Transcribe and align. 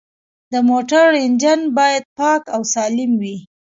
د 0.51 0.53
موټر 0.69 1.07
انجن 1.25 1.59
باید 1.77 2.03
پاک 2.19 2.41
او 2.55 2.61
سالم 2.73 3.11
وي. 3.21 3.37